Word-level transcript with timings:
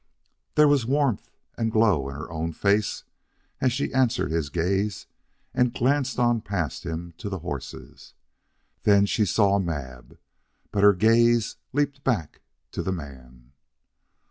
There 0.55 0.67
was 0.67 0.83
warmth 0.83 1.29
and 1.59 1.71
glow 1.71 2.09
in 2.09 2.15
her 2.15 2.27
own 2.31 2.53
face 2.53 3.03
as 3.59 3.71
she 3.71 3.93
answered 3.93 4.31
his 4.31 4.49
gaze 4.49 5.05
and 5.53 5.71
glanced 5.75 6.17
on 6.17 6.41
past 6.41 6.87
him 6.87 7.13
to 7.19 7.29
the 7.29 7.37
horses. 7.45 8.15
Then 8.81 9.05
she 9.05 9.25
saw 9.25 9.59
Mab. 9.59 10.17
But 10.71 10.81
her 10.81 10.93
gaze 10.95 11.57
leaped 11.71 12.03
back 12.03 12.41
to 12.71 12.81
the 12.81 12.91
man. 12.91 13.51